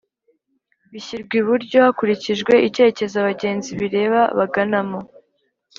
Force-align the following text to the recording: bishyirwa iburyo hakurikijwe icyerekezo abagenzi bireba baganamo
bishyirwa 0.91 1.33
iburyo 1.41 1.77
hakurikijwe 1.85 2.53
icyerekezo 2.67 3.13
abagenzi 3.17 3.69
bireba 3.79 4.21
baganamo 4.37 4.99